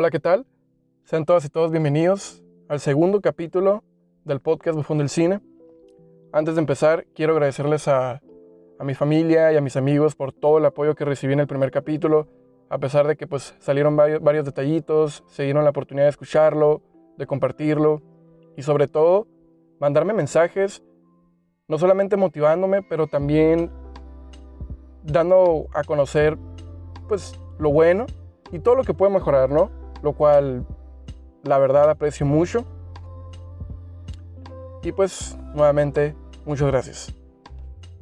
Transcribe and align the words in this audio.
Hola, 0.00 0.10
¿qué 0.10 0.18
tal? 0.18 0.46
Sean 1.04 1.26
todas 1.26 1.44
y 1.44 1.50
todos 1.50 1.70
bienvenidos 1.70 2.42
al 2.70 2.80
segundo 2.80 3.20
capítulo 3.20 3.84
del 4.24 4.40
podcast 4.40 4.74
Bufón 4.74 4.96
del 4.96 5.10
Cine. 5.10 5.42
Antes 6.32 6.54
de 6.54 6.62
empezar, 6.62 7.04
quiero 7.14 7.34
agradecerles 7.34 7.86
a, 7.86 8.22
a, 8.78 8.84
mi 8.84 8.94
familia 8.94 9.52
y 9.52 9.58
a 9.58 9.60
mis 9.60 9.76
amigos 9.76 10.14
por 10.14 10.32
todo 10.32 10.56
el 10.56 10.64
apoyo 10.64 10.94
que 10.94 11.04
recibí 11.04 11.34
en 11.34 11.40
el 11.40 11.46
primer 11.46 11.70
capítulo, 11.70 12.28
a 12.70 12.78
pesar 12.78 13.06
de 13.06 13.16
que 13.16 13.26
pues 13.26 13.54
salieron 13.58 13.94
varios, 13.94 14.22
varios 14.22 14.46
detallitos, 14.46 15.22
se 15.26 15.42
dieron 15.42 15.64
la 15.64 15.70
oportunidad 15.70 16.06
de 16.06 16.12
escucharlo, 16.12 16.80
de 17.18 17.26
compartirlo 17.26 18.00
y 18.56 18.62
sobre 18.62 18.88
todo 18.88 19.26
mandarme 19.80 20.14
mensajes, 20.14 20.82
no 21.68 21.76
solamente 21.76 22.16
motivándome, 22.16 22.82
pero 22.82 23.06
también 23.06 23.70
dando 25.04 25.66
a 25.74 25.84
conocer 25.84 26.38
pues 27.06 27.38
lo 27.58 27.70
bueno 27.70 28.06
y 28.50 28.60
todo 28.60 28.76
lo 28.76 28.84
que 28.84 28.94
puede 28.94 29.12
mejorar, 29.12 29.50
¿no? 29.50 29.78
Lo 30.02 30.12
cual 30.12 30.66
la 31.42 31.58
verdad 31.58 31.90
aprecio 31.90 32.26
mucho. 32.26 32.64
Y 34.82 34.92
pues 34.92 35.36
nuevamente 35.54 36.14
muchas 36.46 36.68
gracias. 36.68 37.14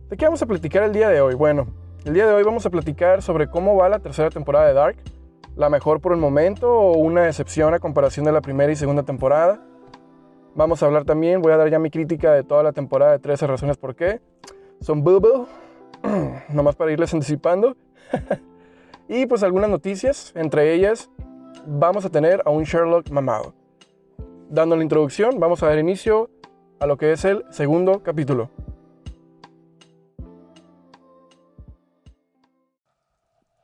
¿De 0.08 0.16
qué 0.16 0.24
vamos 0.24 0.42
a 0.42 0.46
platicar 0.46 0.84
el 0.84 0.92
día 0.92 1.08
de 1.08 1.20
hoy? 1.20 1.34
Bueno, 1.34 1.66
el 2.04 2.14
día 2.14 2.26
de 2.26 2.32
hoy 2.32 2.42
vamos 2.42 2.64
a 2.64 2.70
platicar 2.70 3.20
sobre 3.20 3.48
cómo 3.48 3.76
va 3.76 3.88
la 3.88 3.98
tercera 3.98 4.30
temporada 4.30 4.66
de 4.66 4.74
Dark, 4.74 4.96
la 5.56 5.68
mejor 5.68 6.00
por 6.00 6.12
el 6.12 6.18
momento 6.18 6.72
o 6.72 6.96
una 6.96 7.26
excepción 7.26 7.74
a 7.74 7.80
comparación 7.80 8.24
de 8.24 8.32
la 8.32 8.40
primera 8.40 8.72
y 8.72 8.76
segunda 8.76 9.02
temporada. 9.02 9.60
Vamos 10.54 10.82
a 10.82 10.86
hablar 10.86 11.04
también, 11.04 11.42
voy 11.42 11.52
a 11.52 11.56
dar 11.56 11.68
ya 11.68 11.78
mi 11.78 11.90
crítica 11.90 12.32
de 12.32 12.42
toda 12.42 12.62
la 12.62 12.72
temporada 12.72 13.12
de 13.12 13.18
13 13.18 13.46
razones 13.46 13.76
por 13.76 13.94
qué. 13.94 14.20
Son 14.80 15.02
boo 15.02 15.46
nomás 16.48 16.76
para 16.76 16.92
irles 16.92 17.12
anticipando. 17.12 17.76
y 19.08 19.26
pues 19.26 19.42
algunas 19.42 19.68
noticias, 19.68 20.32
entre 20.36 20.72
ellas 20.72 21.10
vamos 21.66 22.04
a 22.04 22.10
tener 22.10 22.42
a 22.44 22.50
un 22.50 22.64
Sherlock 22.64 23.10
mamado. 23.10 23.54
Dando 24.48 24.76
la 24.76 24.82
introducción, 24.82 25.38
vamos 25.38 25.62
a 25.62 25.66
dar 25.66 25.78
inicio 25.78 26.30
a 26.80 26.86
lo 26.86 26.96
que 26.96 27.12
es 27.12 27.24
el 27.24 27.44
segundo 27.50 28.02
capítulo. 28.02 28.50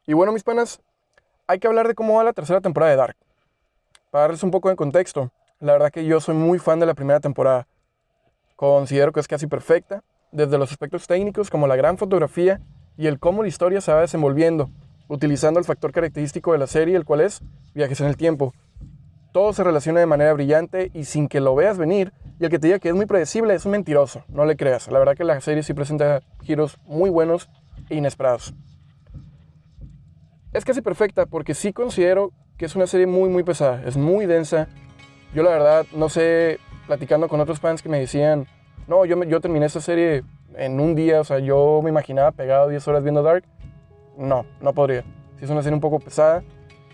Y 0.07 0.13
bueno, 0.13 0.33
mis 0.33 0.43
panas, 0.43 0.83
hay 1.47 1.59
que 1.59 1.67
hablar 1.67 1.89
de 1.89 1.95
cómo 1.95 2.17
va 2.17 2.25
la 2.25 2.33
tercera 2.33 2.61
temporada 2.61 2.93
de 2.93 2.99
Dark. 2.99 3.17
Para 4.11 4.25
darles 4.25 4.43
un 4.43 4.51
poco 4.51 4.69
de 4.69 4.77
contexto, 4.77 5.31
la 5.61 5.73
verdad 5.73 5.91
que 5.91 6.05
yo 6.05 6.21
soy 6.21 6.35
muy 6.35 6.59
fan 6.59 6.79
de 6.79 6.87
la 6.87 6.95
primera 6.95 7.21
temporada. 7.21 7.67
Considero 8.57 9.13
que 9.13 9.21
es 9.21 9.29
casi 9.29 9.47
perfecta, 9.47 10.05
desde 10.31 10.59
los 10.59 10.71
aspectos 10.73 11.07
técnicos 11.07 11.49
como 11.49 11.67
la 11.67 11.77
gran 11.77 11.97
fotografía 11.97 12.61
y 12.97 13.07
el 13.07 13.19
cómo 13.19 13.43
la 13.43 13.49
historia 13.49 13.81
se 13.81 13.93
va 13.93 14.01
desenvolviendo, 14.01 14.71
utilizando 15.09 15.59
el 15.59 15.67
factor 15.67 15.93
característico 15.93 16.53
de 16.53 16.59
la 16.59 16.67
serie, 16.67 16.97
el 16.97 17.05
cual 17.05 17.21
es 17.21 17.41
viajes 17.75 18.01
en 18.01 18.07
el 18.07 18.17
tiempo. 18.17 18.55
Todo 19.33 19.53
se 19.53 19.65
relaciona 19.65 20.01
de 20.01 20.07
manera 20.07 20.33
brillante 20.33 20.91
y 20.95 21.05
sin 21.05 21.29
que 21.29 21.41
lo 21.41 21.55
veas 21.55 21.77
venir, 21.77 22.13
y 22.39 22.45
el 22.45 22.51
que 22.51 22.59
te 22.59 22.69
diga 22.69 22.79
que 22.79 22.89
es 22.89 22.95
muy 22.95 23.07
predecible 23.07 23.55
es 23.55 23.65
un 23.65 23.73
mentiroso, 23.73 24.25
no 24.29 24.45
le 24.45 24.57
creas. 24.57 24.89
La 24.89 24.99
verdad 24.99 25.17
que 25.17 25.25
la 25.25 25.41
serie 25.41 25.63
sí 25.63 25.75
presenta 25.75 26.21
giros 26.43 26.79
muy 26.85 27.11
buenos 27.11 27.49
e 27.91 27.97
inesperados. 27.97 28.55
Es 30.53 30.65
casi 30.65 30.81
perfecta 30.83 31.27
porque 31.27 31.55
sí 31.55 31.73
considero 31.73 32.33
que 32.57 32.67
es 32.67 32.77
una 32.77 32.87
serie 32.87 33.07
muy 33.07 33.29
muy 33.29 33.43
pesada, 33.43 33.83
es 33.85 33.97
muy 33.97 34.27
densa. 34.27 34.69
Yo 35.35 35.43
la 35.43 35.51
verdad 35.51 35.87
no 35.93 36.09
sé, 36.09 36.61
platicando 36.87 37.29
con 37.29 37.41
otros 37.41 37.59
fans 37.59 37.83
que 37.83 37.89
me 37.89 37.99
decían, 37.99 38.47
no, 38.87 39.05
yo, 39.05 39.23
yo 39.25 39.41
terminé 39.41 39.67
esta 39.67 39.81
serie 39.81 40.23
en 40.57 40.79
un 40.79 40.95
día, 40.95 41.21
o 41.21 41.25
sea, 41.25 41.41
yo 41.41 41.81
me 41.83 41.91
imaginaba 41.91 42.31
pegado 42.31 42.69
10 42.69 42.87
horas 42.89 43.03
viendo 43.03 43.23
Dark. 43.23 43.45
No, 44.17 44.47
no 44.61 44.73
podría. 44.73 45.05
Si 45.39 45.45
es 45.45 45.51
una 45.51 45.63
serie 45.63 45.75
un 45.75 45.81
poco 45.81 45.99
pesada, 46.01 46.43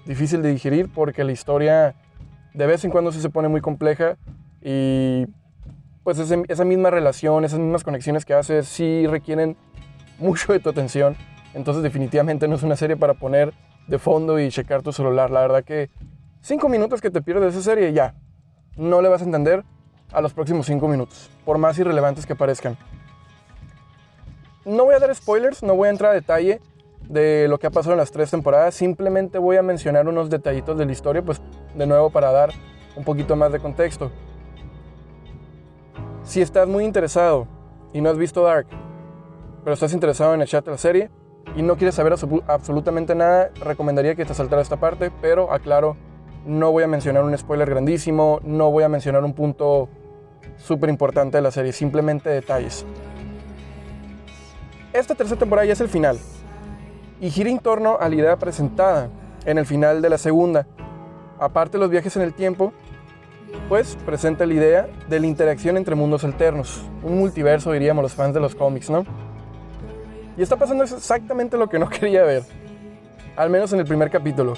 difícil 0.06 0.42
de 0.42 0.50
digerir 0.50 0.90
porque 0.92 1.25
la 1.25 1.32
historia 1.32 1.94
de 2.54 2.66
vez 2.66 2.84
en 2.84 2.91
cuando 2.91 3.12
sí 3.12 3.20
se 3.20 3.31
pone 3.31 3.48
muy 3.48 3.60
compleja 3.60 4.16
y 4.62 5.26
pues 6.03 6.19
esa 6.19 6.64
misma 6.64 6.91
relación, 6.91 7.44
esas 7.44 7.59
mismas 7.59 7.84
conexiones 7.84 8.25
que 8.25 8.34
haces 8.34 8.66
sí 8.66 9.06
requieren 9.06 9.56
mucho 10.19 10.53
de 10.53 10.60
tu 10.60 10.70
atención. 10.70 11.16
Entonces 11.54 11.82
definitivamente 11.82 12.48
no 12.48 12.56
es 12.56 12.62
una 12.62 12.76
serie 12.76 12.97
para 12.97 13.14
poner 13.14 13.53
de 13.86 13.98
fondo 13.98 14.38
y 14.38 14.48
checar 14.50 14.82
tu 14.82 14.92
celular. 14.92 15.30
La 15.30 15.41
verdad 15.41 15.64
que 15.64 15.91
cinco 16.41 16.69
minutos 16.69 17.00
que 17.00 17.10
te 17.10 17.22
pierdes 17.22 17.42
de 17.42 17.60
esa 17.60 17.62
serie 17.62 17.92
ya 17.92 18.14
no 18.76 19.03
le 19.03 19.09
vas 19.09 19.20
a 19.20 19.25
entender 19.25 19.64
a 20.12 20.20
los 20.20 20.32
próximos 20.32 20.66
cinco 20.66 20.88
minutos, 20.88 21.30
por 21.44 21.59
más 21.59 21.78
irrelevantes 21.78 22.26
que 22.26 22.34
parezcan. 22.34 22.76
No 24.64 24.84
voy 24.84 24.94
a 24.94 24.98
dar 24.98 25.14
spoilers, 25.14 25.62
no 25.62 25.75
voy 25.75 25.88
a 25.88 25.91
entrar 25.91 26.12
a 26.12 26.14
detalle 26.14 26.60
de 27.10 27.48
lo 27.48 27.59
que 27.59 27.66
ha 27.66 27.71
pasado 27.71 27.94
en 27.94 27.98
las 27.98 28.12
tres 28.12 28.31
temporadas, 28.31 28.72
simplemente 28.72 29.38
voy 29.38 29.56
a 29.56 29.62
mencionar 29.62 30.06
unos 30.06 30.31
detallitos 30.31 30.78
de 30.78 30.87
la 30.87 30.93
historia, 30.93 31.22
pues 31.22 31.43
de 31.75 31.87
nuevo 31.87 32.10
para 32.10 32.31
dar 32.31 32.50
un 32.94 33.03
poquito 33.03 33.34
más 33.34 33.50
de 33.50 33.59
contexto. 33.59 34.12
Si 36.22 36.41
estás 36.41 36.69
muy 36.69 36.84
interesado 36.84 37.48
y 37.93 38.00
no 38.00 38.10
has 38.10 38.16
visto 38.16 38.44
Dark, 38.44 38.69
pero 39.65 39.75
estás 39.75 39.93
interesado 39.93 40.34
en 40.34 40.43
echarte 40.43 40.71
la 40.71 40.78
serie, 40.78 41.10
y 41.56 41.62
no 41.62 41.76
quieres 41.76 41.97
saber 41.97 42.15
absolutamente 42.47 43.16
nada, 43.16 43.50
recomendaría 43.60 44.15
que 44.15 44.25
te 44.25 44.32
saltara 44.32 44.62
esta 44.62 44.77
parte, 44.77 45.10
pero 45.21 45.53
aclaro, 45.53 45.97
no 46.47 46.71
voy 46.71 46.84
a 46.84 46.87
mencionar 46.87 47.25
un 47.25 47.37
spoiler 47.37 47.69
grandísimo, 47.69 48.38
no 48.44 48.71
voy 48.71 48.84
a 48.84 48.88
mencionar 48.88 49.25
un 49.25 49.34
punto 49.34 49.88
súper 50.59 50.88
importante 50.88 51.38
de 51.38 51.42
la 51.42 51.50
serie, 51.50 51.72
simplemente 51.72 52.31
detalles. 52.31 52.87
Esta 54.92 55.16
tercera 55.16 55.41
temporada 55.41 55.66
ya 55.66 55.72
es 55.72 55.81
el 55.81 55.88
final 55.88 56.21
y 57.20 57.31
gira 57.31 57.50
en 57.50 57.58
torno 57.58 57.98
a 58.00 58.08
la 58.08 58.14
idea 58.14 58.36
presentada 58.36 59.08
en 59.44 59.58
el 59.58 59.66
final 59.66 60.03
de 60.03 60.10
la 60.10 60.19
segunda. 60.19 60.66
Aparte 61.38 61.76
de 61.76 61.82
los 61.82 61.91
viajes 61.91 62.16
en 62.16 62.22
el 62.22 62.34
tiempo, 62.34 62.72
pues 63.69 63.97
presenta 64.06 64.47
la 64.47 64.54
idea 64.54 64.88
de 65.08 65.20
la 65.20 65.26
interacción 65.26 65.76
entre 65.76 65.94
mundos 65.94 66.25
alternos, 66.25 66.82
un 67.03 67.19
multiverso 67.19 67.72
diríamos 67.72 68.03
los 68.03 68.14
fans 68.14 68.34
de 68.34 68.41
los 68.41 68.54
cómics, 68.54 68.91
¿no? 68.91 69.04
Y 70.36 70.42
está 70.42 70.56
pasando 70.56 70.84
exactamente 70.84 71.56
lo 71.56 71.69
que 71.69 71.78
no 71.78 71.88
quería 71.91 72.22
ver. 72.22 72.42
Al 73.36 73.50
menos 73.50 73.72
en 73.72 73.80
el 73.80 73.86
primer 73.86 74.10
capítulo. 74.10 74.54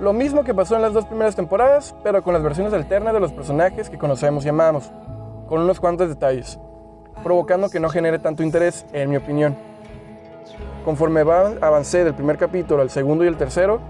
Lo 0.00 0.12
mismo 0.12 0.44
que 0.44 0.54
pasó 0.54 0.76
en 0.76 0.82
las 0.82 0.92
dos 0.92 1.06
primeras 1.06 1.36
temporadas, 1.36 1.94
pero 2.02 2.22
con 2.22 2.34
las 2.34 2.42
versiones 2.42 2.72
alternas 2.72 3.14
de 3.14 3.20
los 3.20 3.32
personajes 3.32 3.88
que 3.88 3.98
conocemos 3.98 4.44
y 4.44 4.50
amamos. 4.50 4.90
Con 5.48 5.60
unos 5.60 5.80
cuantos 5.80 6.08
detalles. 6.08 6.58
Provocando 7.22 7.70
que 7.70 7.80
no 7.80 7.88
genere 7.88 8.18
tanto 8.18 8.42
interés, 8.42 8.84
en 8.92 9.08
mi 9.08 9.16
opinión. 9.16 9.56
Conforme 10.86 11.22
avancé 11.22 12.04
del 12.04 12.14
primer 12.14 12.38
capítulo 12.38 12.80
al 12.80 12.90
segundo 12.90 13.24
y 13.24 13.26
el 13.26 13.36
tercero, 13.36 13.80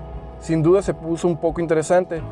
sin 0.41 0.63
duda 0.63 0.81
se 0.81 0.95
puso 0.95 1.29
un 1.29 1.37
poco 1.37 1.61
interesante, 1.61 2.23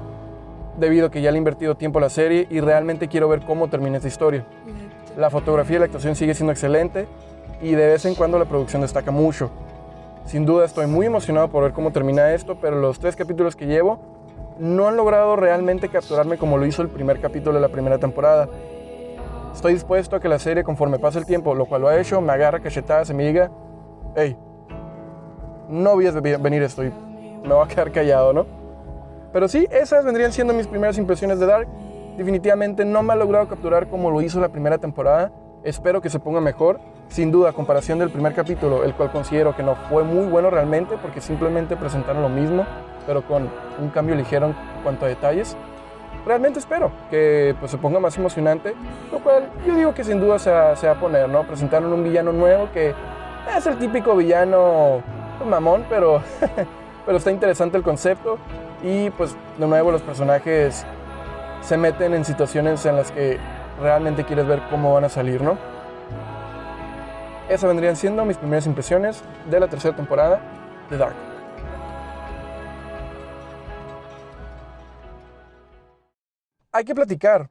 debido 0.78 1.08
a 1.08 1.10
que 1.10 1.20
ya 1.20 1.30
le 1.30 1.36
he 1.36 1.38
invertido 1.38 1.74
tiempo 1.74 1.98
a 1.98 2.00
la 2.00 2.08
serie 2.08 2.46
y 2.48 2.60
realmente 2.60 3.06
quiero 3.08 3.28
ver 3.28 3.44
cómo 3.44 3.68
termina 3.68 3.98
esta 3.98 4.08
historia. 4.08 4.46
La 5.18 5.28
fotografía 5.28 5.76
y 5.76 5.78
la 5.80 5.84
actuación 5.84 6.16
sigue 6.16 6.32
siendo 6.32 6.50
excelente 6.50 7.06
y 7.60 7.72
de 7.72 7.88
vez 7.88 8.06
en 8.06 8.14
cuando 8.14 8.38
la 8.38 8.46
producción 8.46 8.80
destaca 8.80 9.10
mucho. 9.10 9.50
Sin 10.24 10.46
duda 10.46 10.64
estoy 10.64 10.86
muy 10.86 11.04
emocionado 11.04 11.48
por 11.48 11.64
ver 11.64 11.74
cómo 11.74 11.92
termina 11.92 12.32
esto, 12.32 12.56
pero 12.58 12.80
los 12.80 12.98
tres 12.98 13.16
capítulos 13.16 13.56
que 13.56 13.66
llevo 13.66 13.98
no 14.58 14.88
han 14.88 14.96
logrado 14.96 15.36
realmente 15.36 15.90
capturarme 15.90 16.38
como 16.38 16.56
lo 16.56 16.64
hizo 16.64 16.80
el 16.80 16.88
primer 16.88 17.20
capítulo 17.20 17.56
de 17.56 17.60
la 17.60 17.68
primera 17.68 17.98
temporada. 17.98 18.48
Estoy 19.52 19.74
dispuesto 19.74 20.16
a 20.16 20.20
que 20.20 20.28
la 20.30 20.38
serie, 20.38 20.64
conforme 20.64 20.98
pase 20.98 21.18
el 21.18 21.26
tiempo, 21.26 21.54
lo 21.54 21.66
cual 21.66 21.82
lo 21.82 21.88
ha 21.88 22.00
hecho, 22.00 22.22
me 22.22 22.32
agarra 22.32 22.60
cachetadas 22.60 23.10
y 23.10 23.14
me 23.14 23.26
diga, 23.26 23.50
hey, 24.16 24.38
no 25.68 25.90
a 25.90 26.38
venir 26.38 26.62
esto 26.62 26.84
y 26.84 26.92
me 27.42 27.54
voy 27.54 27.64
a 27.64 27.68
quedar 27.68 27.92
callado, 27.92 28.32
¿no? 28.32 28.46
Pero 29.32 29.48
sí, 29.48 29.66
esas 29.70 30.04
vendrían 30.04 30.32
siendo 30.32 30.54
mis 30.54 30.66
primeras 30.66 30.96
impresiones 30.96 31.40
de 31.40 31.46
Dark. 31.46 31.68
Definitivamente 32.16 32.84
no 32.84 33.02
me 33.02 33.12
ha 33.12 33.16
logrado 33.16 33.48
capturar 33.48 33.88
como 33.88 34.10
lo 34.10 34.22
hizo 34.22 34.40
la 34.40 34.48
primera 34.48 34.78
temporada. 34.78 35.32
Espero 35.64 36.00
que 36.00 36.08
se 36.08 36.20
ponga 36.20 36.40
mejor. 36.40 36.78
Sin 37.08 37.32
duda, 37.32 37.50
a 37.50 37.52
comparación 37.52 37.98
del 37.98 38.10
primer 38.10 38.34
capítulo, 38.34 38.84
el 38.84 38.94
cual 38.94 39.10
considero 39.10 39.54
que 39.56 39.62
no 39.62 39.74
fue 39.88 40.04
muy 40.04 40.26
bueno 40.26 40.50
realmente 40.50 40.96
porque 41.02 41.20
simplemente 41.20 41.76
presentaron 41.76 42.22
lo 42.22 42.28
mismo, 42.28 42.64
pero 43.06 43.26
con 43.26 43.48
un 43.80 43.88
cambio 43.90 44.14
ligero 44.14 44.46
en 44.46 44.54
cuanto 44.82 45.04
a 45.04 45.08
detalles. 45.08 45.56
Realmente 46.24 46.58
espero 46.58 46.90
que 47.10 47.54
pues, 47.58 47.70
se 47.70 47.78
ponga 47.78 48.00
más 48.00 48.16
emocionante, 48.16 48.74
lo 49.12 49.18
cual 49.18 49.50
yo 49.66 49.74
digo 49.74 49.92
que 49.94 50.04
sin 50.04 50.20
duda 50.20 50.38
se 50.38 50.50
va, 50.50 50.72
a 50.72 51.00
poner, 51.00 51.28
¿no? 51.28 51.42
Presentaron 51.42 51.92
un 51.92 52.02
villano 52.02 52.32
nuevo 52.32 52.68
que 52.72 52.94
es 53.56 53.66
el 53.66 53.76
típico 53.78 54.16
villano 54.16 55.02
mamón, 55.46 55.86
pero, 55.88 56.22
pero 57.06 57.18
está 57.18 57.30
interesante 57.30 57.76
el 57.76 57.82
concepto 57.82 58.38
y 58.82 59.10
pues 59.10 59.34
de 59.58 59.66
nuevo 59.66 59.90
los 59.90 60.02
personajes 60.02 60.84
se 61.62 61.76
meten 61.76 62.14
en 62.14 62.24
situaciones 62.24 62.84
en 62.86 62.96
las 62.96 63.10
que 63.10 63.38
realmente 63.80 64.24
quieres 64.24 64.46
ver 64.46 64.62
cómo 64.70 64.92
van 64.92 65.04
a 65.04 65.08
salir, 65.08 65.42
¿no? 65.42 65.56
Esas 67.48 67.68
vendrían 67.68 67.96
siendo 67.96 68.24
mis 68.24 68.36
primeras 68.36 68.66
impresiones 68.66 69.22
de 69.50 69.60
la 69.60 69.68
tercera 69.68 69.94
temporada 69.96 70.40
de 70.90 70.96
Dark. 70.96 71.14
Hay 76.72 76.84
que 76.84 76.94
platicar 76.94 77.48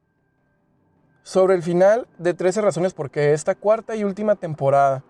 sobre 1.24 1.56
el 1.56 1.64
final 1.64 2.08
de 2.18 2.34
13 2.34 2.62
razones 2.62 2.94
por 2.94 3.10
qué 3.10 3.34
esta 3.34 3.56
cuarta 3.56 3.96
y 3.96 4.04
última 4.04 4.36
temporada 4.36 5.04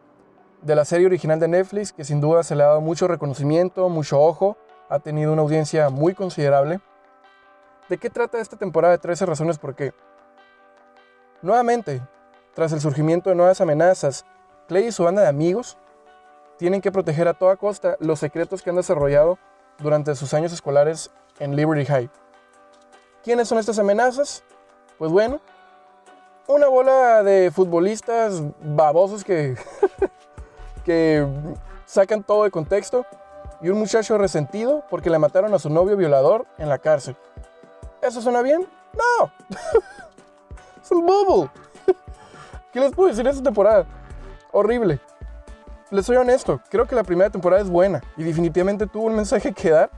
de 0.63 0.75
la 0.75 0.85
serie 0.85 1.05
original 1.07 1.39
de 1.39 1.47
Netflix, 1.47 1.91
que 1.91 2.05
sin 2.05 2.21
duda 2.21 2.43
se 2.43 2.55
le 2.55 2.63
ha 2.63 2.67
dado 2.67 2.81
mucho 2.81 3.07
reconocimiento, 3.07 3.89
mucho 3.89 4.19
ojo, 4.19 4.57
ha 4.89 4.99
tenido 4.99 5.33
una 5.33 5.41
audiencia 5.41 5.89
muy 5.89 6.13
considerable. 6.13 6.79
¿De 7.89 7.97
qué 7.97 8.09
trata 8.09 8.39
esta 8.39 8.55
temporada 8.55 8.93
de 8.93 8.97
13 8.97 9.25
razones 9.25 9.57
por 9.57 9.75
qué? 9.75 9.93
Nuevamente, 11.41 12.01
tras 12.53 12.71
el 12.71 12.79
surgimiento 12.79 13.29
de 13.29 13.35
nuevas 13.35 13.59
amenazas, 13.59 14.25
Clay 14.67 14.87
y 14.87 14.91
su 14.91 15.03
banda 15.03 15.21
de 15.21 15.27
amigos 15.27 15.77
tienen 16.57 16.79
que 16.79 16.91
proteger 16.91 17.27
a 17.27 17.33
toda 17.33 17.57
costa 17.57 17.97
los 17.99 18.19
secretos 18.19 18.61
que 18.61 18.69
han 18.69 18.77
desarrollado 18.77 19.37
durante 19.79 20.15
sus 20.15 20.33
años 20.33 20.53
escolares 20.53 21.11
en 21.39 21.57
Liberty 21.57 21.85
High. 21.85 22.09
¿Quiénes 23.23 23.49
son 23.49 23.57
estas 23.57 23.79
amenazas? 23.79 24.43
Pues 24.97 25.11
bueno, 25.11 25.41
una 26.47 26.67
bola 26.67 27.23
de 27.23 27.51
futbolistas 27.51 28.41
babosos 28.61 29.23
que, 29.25 29.55
que 30.83 31.25
sacan 31.85 32.23
todo 32.23 32.43
de 32.43 32.51
contexto 32.51 33.05
y 33.61 33.69
un 33.69 33.79
muchacho 33.79 34.17
resentido 34.17 34.83
porque 34.89 35.09
le 35.09 35.19
mataron 35.19 35.53
a 35.53 35.59
su 35.59 35.69
novio 35.69 35.95
violador 35.95 36.45
en 36.57 36.69
la 36.69 36.77
cárcel. 36.77 37.15
¿Eso 38.01 38.21
suena 38.21 38.41
bien? 38.41 38.67
No. 38.93 39.31
es 40.83 40.91
un 40.91 41.05
bobo. 41.05 41.49
¿Qué 42.73 42.79
les 42.79 42.91
puedo 42.91 43.09
decir 43.09 43.23
de 43.23 43.29
esta 43.29 43.43
temporada? 43.43 43.85
Horrible. 44.51 44.99
Les 45.89 46.05
soy 46.05 46.17
honesto, 46.17 46.59
creo 46.69 46.87
que 46.87 46.95
la 46.95 47.03
primera 47.03 47.29
temporada 47.29 47.61
es 47.61 47.69
buena 47.69 48.01
y 48.17 48.23
definitivamente 48.23 48.87
tuvo 48.87 49.05
un 49.05 49.15
mensaje 49.15 49.53
que 49.53 49.69
dar 49.69 49.91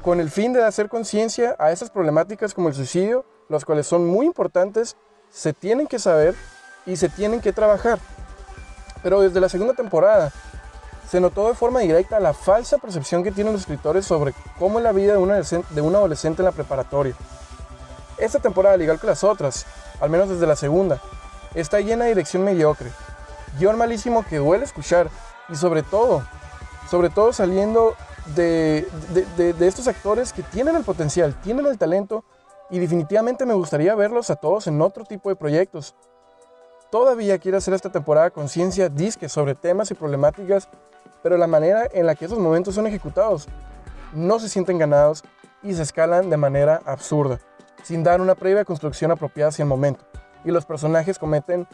con 0.00 0.20
el 0.20 0.30
fin 0.30 0.52
de 0.52 0.62
hacer 0.64 0.88
conciencia 0.88 1.56
a 1.58 1.72
esas 1.72 1.90
problemáticas 1.90 2.54
como 2.54 2.68
el 2.68 2.74
suicidio, 2.74 3.24
las 3.48 3.64
cuales 3.64 3.86
son 3.86 4.06
muy 4.06 4.26
importantes, 4.26 4.96
se 5.28 5.52
tienen 5.52 5.86
que 5.86 5.98
saber 5.98 6.34
y 6.86 6.96
se 6.96 7.08
tienen 7.08 7.40
que 7.40 7.52
trabajar. 7.52 7.98
Pero 9.02 9.20
desde 9.20 9.40
la 9.40 9.48
segunda 9.48 9.74
temporada 9.74 10.32
se 11.10 11.20
notó 11.20 11.48
de 11.48 11.54
forma 11.54 11.80
directa 11.80 12.20
la 12.20 12.32
falsa 12.32 12.78
percepción 12.78 13.24
que 13.24 13.32
tienen 13.32 13.52
los 13.52 13.62
escritores 13.62 14.06
sobre 14.06 14.32
cómo 14.58 14.78
es 14.78 14.84
la 14.84 14.92
vida 14.92 15.14
de 15.14 15.18
un 15.18 15.94
adolescente, 15.96 16.42
en 16.42 16.44
la 16.44 16.52
preparatoria. 16.52 17.14
Esta 18.16 18.38
temporada, 18.38 18.74
al 18.74 18.82
igual 18.82 19.00
que 19.00 19.08
las 19.08 19.24
otras, 19.24 19.66
al 20.00 20.08
menos 20.08 20.28
desde 20.28 20.46
la 20.46 20.54
segunda, 20.54 21.00
está 21.54 21.80
llena 21.80 22.04
de 22.04 22.10
dirección 22.10 22.44
mediocre, 22.44 22.92
guion 23.58 23.76
malísimo 23.76 24.24
que 24.24 24.36
duele 24.36 24.64
escuchar 24.64 25.10
y 25.48 25.56
sobre 25.56 25.82
todo, 25.82 26.22
sobre 26.88 27.10
todo 27.10 27.32
saliendo 27.32 27.96
de, 28.36 28.86
de, 29.36 29.66
estos 29.66 29.88
actores 29.88 30.32
que 30.32 30.42
tienen 30.42 30.76
el 30.76 30.84
potencial, 30.84 31.34
tienen 31.42 31.66
el 31.66 31.78
talento 31.78 32.24
y 32.70 32.78
definitivamente 32.78 33.46
me 33.46 33.54
gustaría 33.54 33.94
verlos 33.94 34.30
a 34.30 34.36
todos 34.36 34.68
en 34.68 34.80
otro 34.80 35.04
tipo 35.04 35.28
de 35.28 35.36
proyectos. 35.36 35.96
Todavía 36.90 37.38
quiero 37.38 37.58
hacer 37.58 37.72
esta 37.72 37.90
temporada 37.90 38.30
conciencia 38.30 38.88
disque 38.88 39.28
sobre 39.28 39.54
temas 39.54 39.90
y 39.92 39.94
problemáticas, 39.94 40.68
pero 41.22 41.36
la 41.36 41.46
manera 41.46 41.86
en 41.92 42.04
la 42.04 42.16
que 42.16 42.24
esos 42.24 42.38
momentos 42.38 42.74
son 42.74 42.86
ejecutados 42.86 43.46
no 44.12 44.40
se 44.40 44.48
sienten 44.48 44.78
ganados 44.78 45.22
y 45.62 45.72
se 45.74 45.82
escalan 45.82 46.30
de 46.30 46.36
manera 46.36 46.80
absurda, 46.84 47.38
sin 47.84 48.02
dar 48.02 48.20
una 48.20 48.34
previa 48.34 48.64
construcción 48.64 49.12
apropiada 49.12 49.50
hacia 49.50 49.62
el 49.62 49.68
momento. 49.68 50.04
Y 50.44 50.50
los 50.50 50.64
personajes 50.64 51.18
cometen 51.18 51.68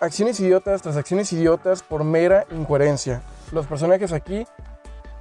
acciones 0.00 0.38
idiotas 0.40 0.82
tras 0.82 0.96
acciones 0.96 1.32
idiotas 1.32 1.82
por 1.82 2.04
mera 2.04 2.44
incoherencia. 2.50 3.22
Los 3.50 3.66
personajes 3.66 4.12
aquí, 4.12 4.46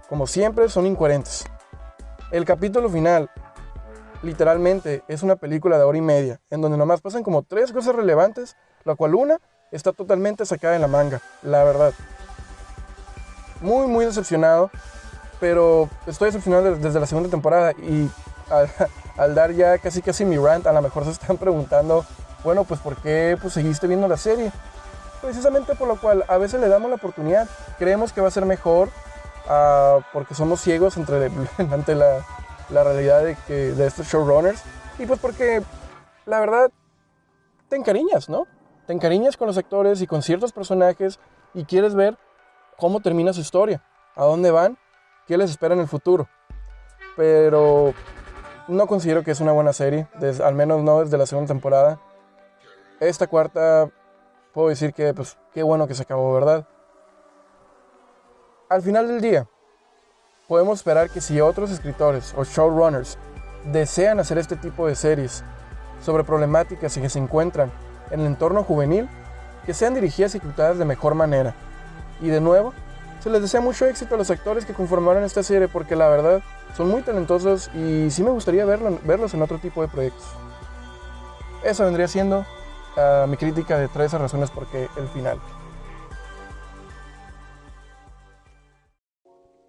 como 0.10 0.28
siempre, 0.28 0.68
son 0.68 0.86
incoherentes. 0.86 1.46
El 2.32 2.44
capítulo 2.44 2.90
final, 2.90 3.30
literalmente, 4.26 5.04
es 5.08 5.24
una 5.24 5.36
película 5.36 5.78
de 5.78 5.84
hora 5.84 5.98
y 5.98 6.02
media, 6.02 6.42
en 6.50 6.62
donde 6.62 6.78
nomás 6.78 7.02
pasan 7.02 7.24
como 7.24 7.44
tres 7.44 7.72
cosas 7.72 7.96
relevantes, 7.96 8.58
la 8.84 8.96
cual 8.96 9.16
una 9.16 9.40
está 9.72 9.94
totalmente 9.94 10.46
sacada 10.46 10.76
en 10.76 10.82
la 10.82 10.88
manga, 10.88 11.22
la 11.44 11.64
verdad. 11.64 11.94
Muy, 13.62 13.88
muy 13.88 14.06
decepcionado, 14.06 14.70
pero 15.40 15.90
estoy 16.08 16.28
decepcionado 16.28 16.76
desde 16.76 17.00
la 17.00 17.06
segunda 17.06 17.30
temporada 17.30 17.72
y 17.72 18.10
al, 19.18 19.36
dar 19.36 19.52
ya 19.54 19.78
casi 19.78 20.02
casi 20.02 20.26
mi 20.26 20.38
rant, 20.38 20.68
a 20.68 20.74
lo 20.74 20.82
mejor 20.82 21.06
se 21.06 21.12
están 21.12 21.38
preguntando 21.38 22.06
bueno, 22.44 22.64
pues 22.64 22.80
¿por 22.80 22.96
qué 22.98 23.38
pues, 23.42 23.54
seguiste 23.54 23.88
viendo 23.88 24.08
la 24.08 24.18
serie? 24.18 24.52
Precisamente 25.22 25.74
por 25.74 25.88
lo 25.88 26.00
cual 26.00 26.24
a 26.28 26.38
veces 26.38 26.62
le 26.62 26.68
damos 26.68 26.90
la 26.90 26.98
oportunidad, 26.98 27.48
creemos 27.80 28.14
que 28.14 28.22
va 28.22 28.28
a 28.28 28.32
ser 28.32 28.46
mejor 28.46 28.90
uh, 29.50 30.02
porque 30.14 30.36
somos 30.36 30.62
ciegos 30.62 30.96
entre, 30.98 31.32
ante 31.58 31.96
la, 31.96 32.24
la 32.70 32.84
realidad 32.84 33.24
de, 33.24 33.36
que, 33.48 33.74
de 33.74 33.88
estos 33.88 34.08
showrunners 34.08 34.62
y 34.98 35.06
pues 35.06 35.20
porque 35.20 35.62
la 36.26 36.40
verdad 36.40 36.72
te 37.70 37.76
encariñas, 37.76 38.30
¿no? 38.30 38.48
Te 38.88 38.94
encariñas 38.94 39.38
con 39.38 39.48
los 39.48 39.58
actores 39.58 40.02
y 40.02 40.08
con 40.08 40.22
ciertos 40.22 40.52
personajes 40.52 41.20
y 41.54 41.66
quieres 41.66 41.96
ver 41.96 42.18
cómo 42.78 43.00
termina 43.00 43.34
su 43.34 43.42
historia, 43.42 43.84
a 44.16 44.26
dónde 44.26 44.52
van, 44.52 44.78
qué 45.28 45.38
les 45.38 45.50
espera 45.50 45.74
en 45.74 45.82
el 45.82 45.88
futuro. 45.88 46.28
Pero 47.16 47.94
no 48.68 48.88
considero 48.88 49.24
que 49.24 49.32
es 49.32 49.40
una 49.40 49.52
buena 49.52 49.74
serie, 49.74 50.08
al 50.44 50.56
menos 50.56 50.84
no 50.84 51.02
desde 51.02 51.18
la 51.18 51.26
segunda 51.26 51.48
temporada. 51.48 52.00
Esta 53.00 53.28
cuarta, 53.28 53.90
puedo 54.54 54.70
decir 54.70 54.94
que, 54.94 55.14
pues, 55.14 55.38
qué 55.54 55.64
bueno 55.64 55.88
que 55.88 55.96
se 55.96 56.04
acabó, 56.04 56.34
¿verdad? 56.34 56.68
Al 58.70 58.82
final 58.82 59.08
del 59.08 59.22
día, 59.22 59.48
podemos 60.48 60.80
esperar 60.80 61.10
que 61.10 61.22
si 61.22 61.42
otros 61.42 61.72
escritores 61.72 62.34
o 62.38 62.44
showrunners 62.44 63.18
desean 63.72 64.20
hacer 64.20 64.38
este 64.38 64.56
tipo 64.56 64.88
de 64.88 64.96
series 64.96 65.44
sobre 66.04 66.24
problemáticas 66.24 66.96
que 66.98 67.10
se 67.10 67.20
encuentran 67.20 67.72
en 68.12 68.20
el 68.20 68.28
entorno 68.28 68.64
juvenil, 68.64 69.10
que 69.66 69.74
sean 69.74 69.96
dirigidas 69.96 70.36
y 70.36 70.38
ejecutadas 70.38 70.78
de 70.78 70.86
mejor 70.86 71.16
manera. 71.16 71.56
Y 72.22 72.28
de 72.28 72.40
nuevo, 72.40 72.74
se 73.22 73.30
les 73.32 73.42
desea 73.42 73.60
mucho 73.60 73.88
éxito 73.88 74.14
a 74.14 74.18
los 74.18 74.30
actores 74.30 74.66
que 74.66 74.74
conformaron 74.74 75.24
esta 75.24 75.42
serie 75.42 75.68
porque 75.68 75.96
la 75.96 76.08
verdad 76.10 76.42
son 76.78 76.90
muy 76.90 77.02
talentosos 77.02 77.72
y 77.74 78.12
sí 78.12 78.24
me 78.24 78.30
gustaría 78.30 78.66
verlos 78.66 79.34
en 79.34 79.42
otro 79.42 79.58
tipo 79.58 79.82
de 79.82 79.88
proyectos. 79.88 80.26
Eso 81.64 81.84
vendría 81.86 82.08
siendo 82.08 82.46
mi 83.28 83.38
crítica 83.38 83.80
de 83.80 83.88
13 83.88 84.20
razones 84.20 84.52
por 84.52 84.68
qué 84.68 84.88
el 84.98 85.08
final. 85.08 85.40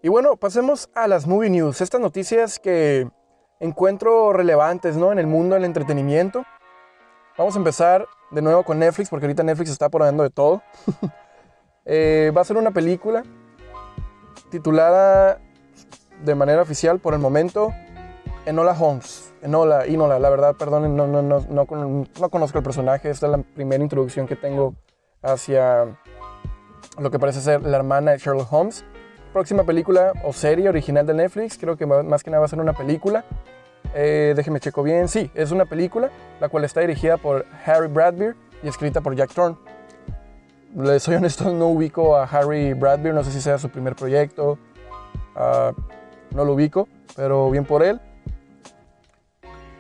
Y 0.06 0.08
bueno, 0.08 0.37
pasemos 0.37 0.88
a 0.94 1.08
las 1.08 1.26
movie 1.26 1.50
news, 1.50 1.81
estas 1.81 2.00
noticias 2.00 2.61
que 2.61 3.11
encuentro 3.58 4.32
relevantes 4.32 4.97
¿no? 4.97 5.11
en 5.11 5.19
el 5.19 5.26
mundo 5.26 5.56
del 5.56 5.64
entretenimiento. 5.64 6.44
Vamos 7.37 7.56
a 7.56 7.58
empezar 7.58 8.06
de 8.31 8.41
nuevo 8.41 8.62
con 8.62 8.79
Netflix, 8.79 9.11
porque 9.11 9.26
ahorita 9.26 9.43
Netflix 9.43 9.70
está 9.70 9.88
por 9.88 10.05
de 10.05 10.31
todo. 10.31 10.62
Eh, 11.88 12.32
va 12.37 12.41
a 12.41 12.44
ser 12.44 12.56
una 12.56 12.73
película 12.73 13.22
titulada 14.51 15.39
de 16.25 16.34
manera 16.34 16.63
oficial 16.63 16.98
por 16.98 17.15
el 17.15 17.20
momento 17.20 17.72
Enola 18.44 18.72
Holmes. 18.72 19.32
Enola, 19.41 19.86
Inola, 19.86 20.19
la 20.19 20.31
verdad, 20.31 20.56
perdón, 20.56 20.96
no, 20.96 21.06
no, 21.06 21.22
no, 21.22 21.46
no 21.48 22.31
conozco 22.31 22.58
el 22.58 22.65
personaje. 22.65 23.08
Esta 23.08 23.27
es 23.27 23.32
la 23.32 23.39
primera 23.39 23.84
introducción 23.84 24.27
que 24.27 24.34
tengo 24.34 24.75
hacia 25.22 25.96
lo 26.98 27.10
que 27.13 27.20
parece 27.20 27.41
ser 27.41 27.63
la 27.63 27.77
hermana 27.77 28.13
de 28.13 28.19
Sherlock 28.19 28.53
Holmes. 28.53 28.84
Próxima 29.36 29.64
película 29.64 30.14
o 30.24 30.32
serie 30.32 30.66
original 30.66 31.05
de 31.05 31.12
Netflix, 31.12 31.58
creo 31.58 31.76
que 31.76 31.84
más 31.84 32.24
que 32.24 32.31
nada 32.31 32.40
va 32.40 32.46
a 32.46 32.48
ser 32.48 32.58
una 32.58 32.72
película. 32.72 33.22
Eh, 33.94 34.32
déjeme 34.34 34.60
checo 34.60 34.82
bien. 34.82 35.08
Sí, 35.08 35.31
es 35.34 35.50
una 35.50 35.66
película, 35.66 36.08
la 36.40 36.48
cual 36.48 36.64
está 36.64 36.81
dirigida 36.81 37.19
por 37.19 37.44
Harry 37.66 37.86
Bradbeer 37.86 38.34
y 38.62 38.69
escrita 38.69 39.02
por 39.02 39.14
Jack 39.14 39.34
Thorne. 39.34 39.58
Le 40.74 40.98
soy 41.00 41.14
honesto, 41.16 41.52
no 41.52 41.66
ubico 41.66 42.16
a 42.16 42.24
Harry 42.24 42.72
Bradbeer, 42.72 43.14
no 43.14 43.22
sé 43.22 43.31
si 43.31 43.43
sea 43.43 43.58
su 43.58 43.69
primer 43.69 43.94
proyecto. 43.94 44.58
Ah, 45.34 45.72
no 46.31 46.46
lo 46.46 46.55
ubico, 46.55 46.88
pero 47.14 47.50
bien 47.50 47.66
por 47.66 47.82
él. 47.82 48.00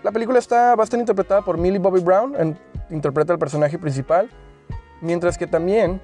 La 0.02 0.12
película 0.12 0.38
está, 0.38 0.74
va 0.74 0.82
a 0.82 0.84
estar 0.84 1.00
interpretada 1.00 1.40
por 1.40 1.56
Millie 1.56 1.78
Bobby 1.78 2.00
Brown, 2.00 2.58
interpreta 2.90 3.32
el 3.32 3.38
personaje 3.38 3.78
principal, 3.78 4.28
mientras 5.00 5.38
que 5.38 5.46
también 5.46 6.02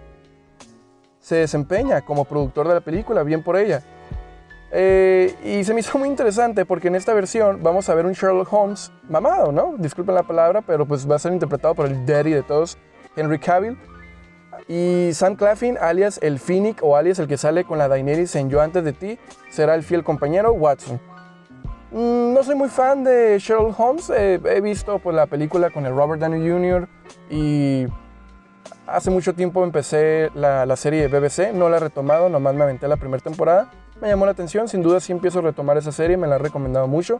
se 1.23 1.37
desempeña 1.37 2.02
como 2.02 2.26
productor 2.26 2.69
de 2.69 2.75
la 2.75 2.81
película, 2.81 3.23
bien 3.23 3.43
por 3.43 3.57
ella. 3.57 3.83
Eh, 4.75 5.35
y 5.45 5.64
se 5.64 5.73
me 5.73 5.81
hizo 5.81 5.99
muy 5.99 6.09
interesante 6.09 6.64
porque 6.64 6.88
en 6.88 6.97
esta 6.97 7.14
versión 7.14 7.62
vamos 7.62 7.88
a 7.88 7.95
ver 7.95 8.07
un 8.07 8.12
Sherlock 8.12 8.52
Holmes 8.52 8.91
mamado, 9.09 9.52
¿no? 9.52 9.75
Disculpen 9.79 10.14
la 10.14 10.25
palabra, 10.25 10.62
pero 10.62 10.85
pues 10.85 11.09
va 11.09 11.17
a 11.17 11.19
ser 11.19 11.33
interpretado 11.33 11.75
por 11.75 11.87
el 11.87 12.05
daddy 12.05 12.33
de 12.33 12.43
todos, 12.43 12.76
Henry 13.17 13.38
Cavill. 13.38 13.79
Y 14.69 15.11
Sam 15.12 15.37
Claflin, 15.37 15.79
alias 15.81 16.19
el 16.23 16.38
Finnick 16.38 16.83
o 16.83 16.97
alias 16.97 17.19
el 17.19 17.29
que 17.29 17.37
sale 17.37 17.64
con 17.64 17.79
la 17.79 17.88
Daenerys 17.88 18.35
en 18.37 18.50
Yo 18.50 18.61
antes 18.61 18.85
de 18.85 18.93
ti, 18.93 19.19
será 19.50 19.75
el 19.75 19.83
fiel 19.83 20.02
compañero 20.05 20.52
Watson. 20.52 21.00
Mm, 21.91 22.33
no 22.33 22.43
soy 22.43 22.55
muy 22.55 22.69
fan 22.69 23.05
de 23.05 23.38
Sherlock 23.38 23.79
Holmes. 23.79 24.11
he 24.11 24.61
visto 24.61 24.99
pues, 24.99 25.14
la 25.14 25.26
película 25.26 25.71
con 25.71 25.87
el 25.87 25.95
Robert 25.95 26.21
Downey 26.21 26.49
Jr. 26.49 26.88
y 27.31 27.87
hace 28.92 29.11
mucho 29.11 29.34
tiempo 29.34 29.64
empecé 29.64 30.30
la, 30.34 30.76
serie 30.76 31.08
de 31.08 31.18
BBC. 31.18 31.52
No 31.52 31.68
la 31.68 31.78
he 31.78 31.80
retomado, 31.80 32.28
nomás 32.28 32.54
me 32.54 32.62
aventé 32.62 32.87
la 32.88 32.96
primera 32.96 33.22
temporada. 33.22 33.70
Me 34.00 34.08
llamó 34.08 34.26
la 34.26 34.32
atención, 34.32 34.68
sin 34.68 34.82
duda 34.82 35.00
sí 35.00 35.12
empiezo 35.12 35.38
a 35.38 35.42
retomar 35.42 35.76
esa 35.78 35.92
serie, 35.92 36.16
me 36.16 36.26
la 36.26 36.37
he 36.37 36.38
recomendado 36.38 36.87
mucho. 36.87 37.18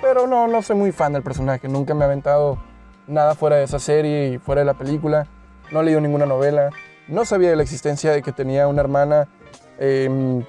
Pero 0.00 0.26
no, 0.26 0.46
no 0.48 0.62
soy 0.62 0.76
muy 0.76 0.92
fan 0.92 1.12
del 1.12 1.22
personaje. 1.22 1.68
Nunca 1.68 1.94
me 1.94 2.02
he 2.02 2.04
aventado 2.04 2.58
nada 3.06 3.34
fuera 3.34 3.56
de 3.56 3.64
esa 3.64 3.78
serie 3.78 4.28
y 4.28 4.38
fuera 4.38 4.60
de 4.60 4.64
la 4.64 4.74
película. 4.74 5.26
No 5.70 5.80
he 5.80 5.84
leído 5.84 6.00
ninguna 6.00 6.26
novela. 6.26 6.70
No 7.08 7.24
sabía 7.24 7.50
de 7.50 7.56
la 7.56 7.62
existencia 7.62 8.12
de 8.12 8.22
que 8.22 8.32
tenía 8.32 8.68
una 8.68 8.80
hermana 8.80 9.28
em, 9.78 10.44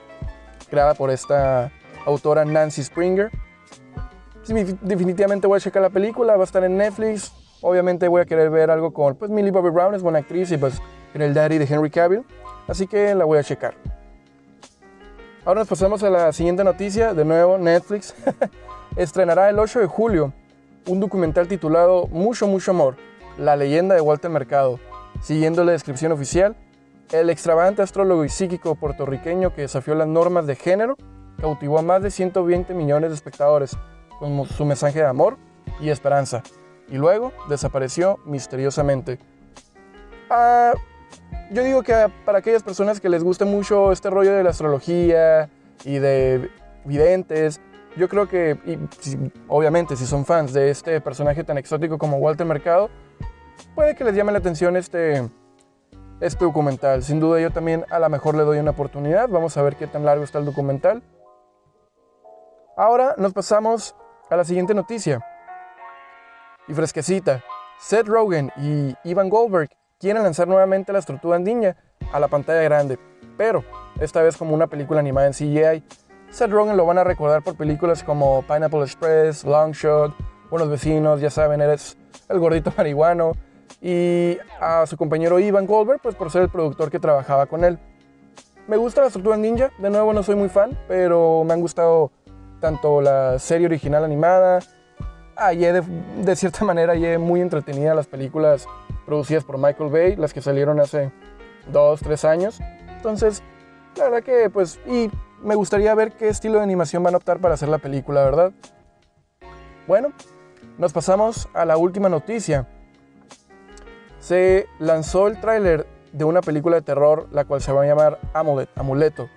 creada 0.70 0.94
por 0.94 1.10
esta 1.10 1.72
autora 2.06 2.46
Nancy 2.46 2.84
Springer. 2.84 3.32
definitivamente 4.82 5.48
voy 5.48 5.58
a 5.58 5.60
checar 5.60 5.82
la 5.82 5.90
película, 5.90 6.36
va 6.36 6.44
a 6.44 6.46
estar 6.46 6.64
en 6.64 6.78
Netflix. 6.78 7.41
Obviamente 7.62 8.08
voy 8.08 8.22
a 8.22 8.26
querer 8.26 8.50
ver 8.50 8.72
algo 8.72 8.92
con, 8.92 9.16
pues 9.16 9.30
Millie 9.30 9.52
Bobby 9.52 9.70
Brown 9.70 9.94
es 9.94 10.02
buena 10.02 10.20
actriz 10.20 10.52
y 10.52 10.58
pues 10.58 10.82
en 11.14 11.22
el 11.22 11.34
Daddy 11.34 11.58
de 11.58 11.66
Henry 11.66 11.90
Cavill. 11.90 12.24
Así 12.68 12.88
que 12.88 13.14
la 13.16 13.26
voy 13.26 13.38
a 13.38 13.44
checar. 13.44 13.76
Ahora 15.46 15.62
nos 15.62 15.68
pasamos 15.68 16.04
a 16.04 16.10
la 16.10 16.32
siguiente 16.34 16.64
noticia. 16.64 17.14
De 17.14 17.26
nuevo, 17.26 17.58
Netflix 17.58 18.16
estrenará 18.96 19.50
el 19.50 19.60
8 19.60 19.80
de 19.80 19.88
julio 19.88 20.34
un 20.88 21.00
documental 21.00 21.48
titulado 21.48 22.08
Mucho, 22.08 22.48
mucho 22.48 22.72
amor, 22.72 22.96
la 23.38 23.56
leyenda 23.56 23.96
de 23.96 24.02
Walter 24.02 24.32
Mercado. 24.32 24.80
Siguiendo 25.22 25.64
la 25.64 25.74
descripción 25.74 26.12
oficial, 26.12 26.56
el 27.12 27.30
extravagante 27.30 27.82
astrólogo 27.82 28.26
y 28.26 28.30
psíquico 28.30 28.76
puertorriqueño 28.76 29.54
que 29.54 29.62
desafió 29.62 29.96
las 29.96 30.08
normas 30.08 30.48
de 30.48 30.56
género 30.56 30.96
cautivó 31.40 31.80
a 31.80 31.82
más 31.82 32.02
de 32.02 32.12
120 32.12 32.74
millones 32.74 33.10
de 33.10 33.16
espectadores 33.16 33.76
con 34.20 34.46
su 34.46 34.64
mensaje 34.64 35.00
de 35.00 35.08
amor 35.08 35.38
y 35.80 35.90
esperanza, 35.90 36.44
y 36.92 36.98
luego 36.98 37.32
desapareció 37.50 38.20
misteriosamente. 38.26 39.18
Ah, 40.30 40.74
yo 41.50 41.64
digo 41.64 41.82
que 41.84 42.12
para 42.26 42.40
aquellas 42.40 42.64
personas 42.64 43.00
que 43.00 43.10
les 43.10 43.24
guste 43.24 43.46
mucho 43.46 43.92
este 43.92 44.10
rollo 44.10 44.34
de 44.34 44.44
la 44.44 44.52
astrología 44.52 45.50
y 45.84 46.00
de 46.00 46.52
videntes, 46.86 47.60
yo 47.98 48.08
creo 48.08 48.28
que, 48.28 48.58
obviamente, 49.48 49.96
si 49.96 50.06
son 50.06 50.26
fans 50.26 50.54
de 50.54 50.70
este 50.70 51.02
personaje 51.02 51.44
tan 51.44 51.58
exótico 51.58 51.98
como 51.98 52.18
Walter 52.18 52.46
Mercado, 52.46 52.90
puede 53.76 53.96
que 53.96 54.04
les 54.04 54.16
llame 54.16 54.32
la 54.32 54.38
atención 54.38 54.78
este, 54.78 55.28
este 56.22 56.46
documental. 56.46 57.04
Sin 57.04 57.20
duda 57.20 57.42
yo 57.42 57.52
también 57.52 57.86
a 57.90 58.00
lo 58.00 58.10
mejor 58.10 58.36
le 58.36 58.44
doy 58.44 58.60
una 58.60 58.72
oportunidad. 58.72 59.28
Vamos 59.28 59.58
a 59.58 59.62
ver 59.62 59.76
qué 59.76 59.88
tan 59.88 60.06
largo 60.06 60.24
está 60.24 60.40
el 60.40 60.46
documental. 60.46 61.04
Ahora 62.78 63.16
nos 63.18 63.34
pasamos 63.34 63.96
a 64.30 64.38
la 64.38 64.46
siguiente 64.46 64.74
noticia. 64.74 65.20
Y 66.72 66.74
fresquecita. 66.74 67.44
Seth 67.78 68.08
Rogen 68.08 68.50
y 68.56 68.96
Ivan 69.04 69.28
Goldberg 69.28 69.70
quieren 70.00 70.24
lanzar 70.24 70.48
nuevamente 70.48 70.94
la 70.94 71.00
estructura 71.00 71.36
andina 71.36 71.76
a 72.14 72.18
la 72.18 72.30
pantalla 72.30 72.62
grande, 72.62 72.98
pero 73.38 73.66
esta 74.00 74.22
vez 74.22 74.38
como 74.38 74.56
una 74.56 74.68
película 74.68 75.02
animada 75.02 75.28
en 75.28 75.34
CGI. 75.34 75.84
Seth 76.30 76.50
Rogen 76.50 76.78
lo 76.78 76.86
van 76.86 76.98
a 76.98 77.04
recordar 77.04 77.44
por 77.44 77.58
películas 77.58 78.06
como 78.06 78.44
Pineapple 78.44 78.84
Express, 78.84 79.44
Longshot, 79.44 80.14
Buenos 80.50 80.70
Vecinos, 80.70 81.20
ya 81.20 81.30
saben, 81.30 81.60
eres 81.60 81.98
el 82.30 82.40
gordito 82.40 82.72
marihuano, 82.78 83.34
y 83.82 84.38
a 84.62 84.86
su 84.86 84.96
compañero 84.96 85.40
Ivan 85.40 85.68
Goldberg, 85.68 86.00
pues 86.02 86.16
por 86.16 86.32
ser 86.32 86.44
el 86.44 86.50
productor 86.50 86.90
que 86.90 87.00
trabajaba 87.00 87.48
con 87.48 87.66
él. 87.66 87.80
Me 88.70 88.78
gusta 88.78 89.02
la 89.02 89.08
estructura 89.08 89.36
ninja, 89.36 89.72
de 89.78 89.90
nuevo 89.90 90.14
no 90.14 90.24
soy 90.24 90.36
muy 90.36 90.48
fan, 90.48 90.80
pero 90.88 91.44
me 91.44 91.52
han 91.52 91.60
gustado 91.60 92.14
tanto 92.62 93.02
la 93.02 93.40
serie 93.40 93.68
original 93.68 94.06
animada, 94.06 94.60
y 95.54 95.58
de, 95.58 95.82
de, 95.82 96.36
cierta 96.36 96.64
manera 96.66 96.96
y 96.96 97.18
muy 97.18 97.42
entretenida 97.42 97.96
las 97.96 98.08
películas 98.08 98.68
producidas 99.06 99.44
por 99.44 99.58
Michael 99.58 99.90
Bay, 99.90 100.16
las 100.16 100.34
que 100.34 100.42
salieron 100.42 100.80
hace 100.80 101.12
dos, 101.72 102.02
tres 102.02 102.26
años. 102.26 102.60
Entonces, 102.96 103.42
la 103.98 104.06
verdad 104.06 104.24
que, 104.24 104.50
pues, 104.50 104.80
y 104.86 105.10
me 105.42 105.56
gustaría 105.56 105.94
ver 105.96 106.14
qué 106.14 106.30
estilo 106.30 106.58
de 106.58 106.64
animación 106.64 107.04
van 107.04 107.16
a 107.16 107.18
optar 107.18 107.40
para 107.40 107.56
hacer 107.56 107.70
la 107.70 107.80
película, 107.80 108.24
¿verdad? 108.24 108.52
Bueno, 109.88 110.14
nos 110.78 110.94
pasamos 110.94 111.50
a 111.54 111.66
la 111.66 111.78
última 111.78 112.10
noticia. 112.10 112.68
Se 114.20 114.68
lanzó 114.80 115.28
el 115.28 115.40
tráiler 115.40 115.88
de 116.14 116.24
una 116.24 116.42
película 116.42 116.76
de 116.76 116.82
terror, 116.84 117.28
la 117.32 117.46
cual 117.46 117.62
se 117.62 117.72
va 117.72 117.84
a 117.84 117.86
llamar 117.86 118.20
Amulet, 118.34 118.70
Amuleto. 118.76 119.28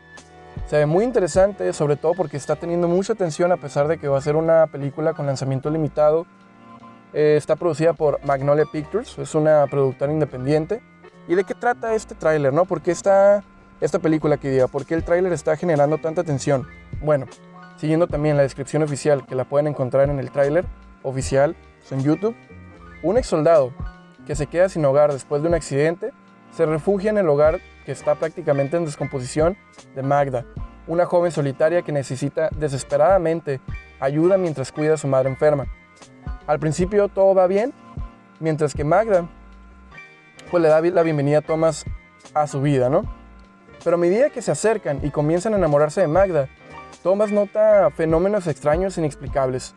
Se 0.67 0.79
ve 0.79 0.87
muy 0.87 1.05
interesante, 1.05 1.73
sobre 1.73 1.97
todo 1.97 2.15
porque 2.15 2.37
está 2.37 2.57
teniendo 2.57 2.89
mucha 2.89 3.13
atención 3.13 3.53
a 3.53 3.57
pesar 3.57 3.89
de 3.89 3.99
que 3.99 4.09
va 4.09 4.19
a 4.19 4.21
ser 4.21 4.37
una 4.37 4.67
película 4.67 5.13
con 5.13 5.27
lanzamiento 5.27 5.71
limitado 5.71 6.27
eh, 7.15 7.37
está 7.37 7.55
producida 7.55 7.93
por 7.93 8.19
Magnolia 8.25 8.65
Pictures, 8.71 9.17
es 9.19 9.37
una 9.37 9.65
productora 9.69 10.13
independiente. 10.13 10.83
¿Y 11.29 11.37
de 11.37 11.45
qué 11.45 11.55
trata 11.55 11.95
este 11.95 12.17
tráiler, 12.17 12.53
no? 12.53 12.65
¿Por 12.65 12.83
qué 12.83 12.91
esta 12.91 13.43
película 14.03 14.37
que 14.37 14.51
diga? 14.51 14.67
¿Por 14.67 14.85
qué 14.85 14.95
el 14.95 15.05
tráiler 15.05 15.33
está 15.33 15.57
generando 15.57 15.99
tanta 15.99 16.23
atención? 16.23 16.67
Bueno, 17.01 17.27
siguiendo 17.77 18.09
también 18.09 18.37
la 18.37 18.43
descripción 18.43 18.83
oficial 18.83 19.25
que 19.27 19.37
la 19.37 19.45
pueden 19.45 19.69
encontrar 19.69 20.11
en 20.11 20.19
el 20.19 20.33
tráiler 20.33 20.65
oficial 21.05 21.55
en 21.91 22.03
YouTube, 22.03 22.35
un 23.05 23.17
ex 23.17 23.29
soldado 23.29 23.73
que 24.27 24.35
se 24.35 24.49
queda 24.49 24.69
sin 24.69 24.85
hogar 24.85 25.13
después 25.13 25.41
de 25.43 25.49
un 25.49 25.55
accidente 25.55 26.11
se 26.51 26.67
refugia 26.67 27.11
en 27.11 27.19
el 27.19 27.29
hogar 27.29 27.61
que 27.85 27.93
está 27.93 28.15
prácticamente 28.15 28.77
en 28.77 28.85
descomposición 28.85 29.57
de 29.95 30.03
Magda, 30.03 30.45
una 30.87 31.07
joven 31.07 31.33
solitaria 31.33 31.83
que 31.83 31.93
necesita 31.93 32.49
desesperadamente 32.57 33.61
ayuda 34.01 34.37
mientras 34.37 34.73
cuida 34.73 34.95
a 34.95 34.97
su 34.99 35.09
madre 35.09 35.31
enferma. 35.31 35.67
Al 36.47 36.59
principio 36.59 37.09
todo 37.09 37.35
va 37.35 37.47
bien, 37.47 37.73
mientras 38.41 38.75
que 38.75 38.85
Magda 38.85 39.29
pues 40.51 40.63
le 40.63 40.69
da 40.69 40.81
la 40.81 41.03
bienvenida 41.03 41.39
a 41.39 41.43
Thomas 41.43 41.85
a 42.35 42.47
su 42.47 42.61
vida, 42.61 42.89
¿no? 42.89 43.05
Pero 43.83 43.97
a 43.97 43.99
medida 43.99 44.31
que 44.31 44.43
se 44.43 44.51
acercan 44.51 45.01
y 45.03 45.11
comienzan 45.11 45.55
a 45.55 45.57
enamorarse 45.57 46.01
de 46.01 46.07
Magda, 46.07 46.49
Thomas 47.03 47.33
nota 47.33 47.91
fenómenos 47.91 48.47
extraños 48.47 48.97
e 48.97 49.01
inexplicables. 49.01 49.75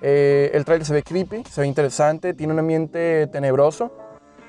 Eh, 0.00 0.50
el 0.54 0.64
trailer 0.64 0.86
se 0.86 0.94
ve 0.94 1.02
creepy, 1.02 1.44
se 1.44 1.60
ve 1.60 1.66
interesante, 1.66 2.34
tiene 2.34 2.52
un 2.52 2.58
ambiente 2.58 3.26
tenebroso. 3.28 3.92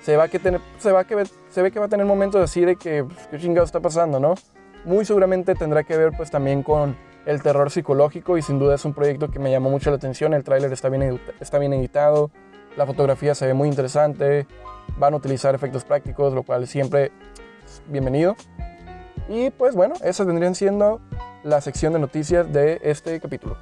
Se, 0.01 0.17
va 0.17 0.27
que 0.27 0.39
se, 0.79 0.91
va 0.91 1.03
que, 1.03 1.24
se 1.50 1.62
ve 1.62 1.72
que 1.72 1.79
va 1.79 1.86
a 1.86 1.89
tener 1.89 2.05
momentos 2.05 2.41
así 2.41 2.65
de 2.65 2.75
que, 2.75 3.03
pues, 3.03 3.27
¿qué 3.27 3.38
chingado 3.38 3.65
está 3.65 3.79
pasando, 3.79 4.20
no? 4.20 4.36
Muy 4.84 5.05
seguramente 5.05 5.53
tendrá 5.53 5.84
que 5.84 5.96
ver 5.96 6.12
pues 6.17 6.31
también 6.31 6.63
con 6.63 6.98
el 7.25 7.41
terror 7.43 7.70
psicológico 7.70 8.38
y 8.38 8.41
sin 8.41 8.58
duda 8.58 8.75
es 8.75 8.86
un 8.86 8.93
proyecto 8.93 9.29
que 9.29 9.38
me 9.38 9.51
llamó 9.51 9.70
mucho 9.70 9.91
la 9.91 9.98
atención. 9.98 10.34
El 10.34 10.43
tráiler 10.43 10.74
está 10.74 10.89
bien, 10.89 11.20
está 11.39 11.60
bien 11.60 11.74
editado, 11.74 12.31
la 12.75 12.86
fotografía 12.86 13.36
se 13.36 13.46
ve 13.46 13.53
muy 13.53 13.67
interesante, 13.70 14.48
van 14.98 15.13
a 15.13 15.17
utilizar 15.17 15.53
efectos 15.53 15.84
prácticos, 15.84 16.34
lo 16.34 16.43
cual 16.43 16.65
siempre 16.67 17.12
es 17.63 17.84
bienvenido. 17.88 18.36
Y 19.29 19.51
pues 19.51 19.75
bueno, 19.75 19.93
esas 20.03 20.25
vendrían 20.25 20.55
siendo 20.55 21.00
la 21.43 21.62
sección 21.62 21.93
de 21.93 22.00
noticias 22.00 22.51
de 22.51 22.79
este 22.84 23.20
capítulo. 23.20 23.58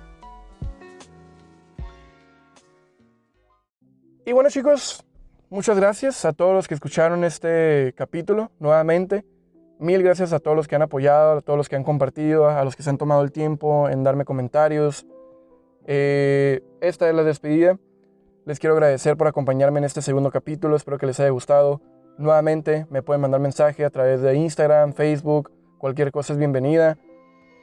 Y 4.26 4.32
bueno 4.32 4.50
chicos, 4.50 5.04
muchas 5.50 5.78
gracias 5.78 6.26
a 6.26 6.34
todos 6.34 6.54
los 6.54 6.68
que 6.68 6.74
escucharon 6.74 7.24
este 7.24 7.94
capítulo 7.96 8.52
nuevamente. 8.60 9.26
Mil 9.80 10.04
gracias 10.04 10.34
a 10.34 10.40
todos 10.40 10.58
los 10.58 10.68
que 10.68 10.76
han 10.76 10.82
apoyado, 10.82 11.38
a 11.38 11.42
todos 11.42 11.58
los 11.58 11.70
que 11.70 11.76
han 11.76 11.84
compartido, 11.84 12.50
a 12.50 12.64
los 12.66 12.76
que 12.76 12.84
se 12.84 12.90
han 12.90 12.98
tomado 12.98 13.22
el 13.24 13.32
tiempo 13.32 13.88
en 13.88 14.04
darme 14.04 14.26
comentarios. 14.26 15.06
Eh, 15.86 16.62
esta 16.82 17.08
es 17.08 17.16
la 17.16 17.24
despedida. 17.24 17.78
Les 18.46 18.60
quiero 18.60 18.74
agradecer 18.74 19.16
por 19.16 19.28
acompañarme 19.28 19.80
en 19.80 19.86
este 19.86 20.02
segundo 20.02 20.32
capítulo. 20.32 20.76
Espero 20.76 20.98
que 20.98 21.06
les 21.06 21.20
haya 21.20 21.30
gustado. 21.30 21.82
Nuevamente 22.18 22.88
me 22.90 23.02
pueden 23.02 23.22
mandar 23.22 23.40
mensaje 23.40 23.86
a 23.86 23.90
través 23.90 24.22
de 24.22 24.36
Instagram, 24.36 24.94
Facebook. 24.94 25.52
Cualquier 25.78 26.12
cosa 26.12 26.34
es 26.34 26.40
bienvenida. 26.40 26.98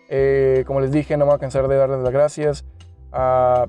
Eh, 0.08 0.64
como 0.66 0.80
les 0.80 0.92
dije, 0.92 1.16
no 1.16 1.26
me 1.26 1.30
voy 1.30 1.36
a 1.36 1.40
cansar 1.40 1.68
de 1.68 1.76
darles 1.76 2.00
las 2.00 2.12
gracias. 2.12 2.64
Ah, 3.12 3.66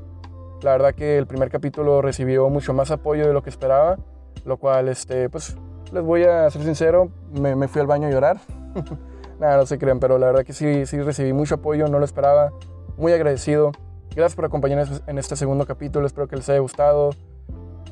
la 0.62 0.72
verdad 0.72 0.96
que 0.96 1.18
el 1.18 1.28
primer 1.28 1.50
capítulo 1.50 2.02
recibió 2.02 2.50
mucho 2.50 2.74
más 2.74 2.92
apoyo 2.92 3.28
de 3.28 3.34
lo 3.34 3.44
que 3.44 3.50
esperaba. 3.50 3.98
Lo 4.46 4.58
cual, 4.58 4.88
este, 4.88 5.30
pues 5.30 5.56
les 5.92 6.04
voy 6.04 6.24
a 6.24 6.50
ser 6.50 6.64
sincero, 6.64 7.10
me, 7.32 7.68
fui 7.68 7.82
al 7.82 7.88
baño 7.88 8.08
a 8.08 8.12
llorar. 8.12 8.40
Nada, 9.40 9.58
no 9.58 9.66
se 9.66 9.78
creen, 9.78 10.00
pero 10.00 10.18
la 10.18 10.28
verdad 10.28 10.44
que 10.44 10.54
sí, 10.54 10.86
sí 10.86 11.00
recibí 11.02 11.34
mucho 11.34 11.56
apoyo, 11.56 11.88
no 11.88 12.00
lo 12.00 12.06
esperaba. 12.06 12.52
Muy 12.98 13.12
agradecido. 13.12 13.72
Gracias 14.16 14.36
por 14.36 14.46
acompañarnos 14.46 15.04
en 15.06 15.18
este 15.20 15.36
segundo 15.36 15.66
capítulo, 15.68 16.08
espero 16.08 16.28
que 16.28 16.38
les 16.38 16.50
haya 16.50 16.60
gustado. 16.60 17.12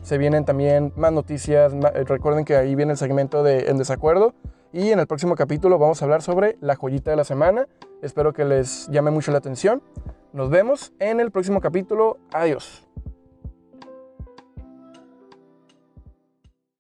Se 0.02 0.18
vienen 0.18 0.46
también 0.46 0.92
más 0.96 1.12
noticias. 1.12 1.74
Eh, 1.74 2.04
recuerden 2.06 2.46
que 2.46 2.56
ahí 2.56 2.76
viene 2.76 2.94
el 2.94 2.98
segmento 2.98 3.44
de 3.44 3.70
En 3.70 3.78
Desacuerdo. 3.78 4.34
Y 4.72 4.92
en 4.92 5.00
el 5.00 5.08
próximo 5.08 5.36
capítulo 5.36 5.78
vamos 5.78 6.02
a 6.02 6.06
hablar 6.06 6.22
sobre 6.22 6.58
la 6.62 6.76
joyita 6.76 7.12
de 7.12 7.18
la 7.18 7.24
semana. 7.24 7.68
Espero 8.02 8.34
que 8.34 8.44
les 8.44 8.88
llame 8.90 9.10
mucho 9.10 9.32
la 9.32 9.38
atención. 9.38 9.82
Nos 10.36 10.50
vemos 10.50 10.92
en 11.00 11.22
el 11.22 11.32
próximo 11.32 11.62
capítulo. 11.62 12.18
Adiós. 12.34 12.85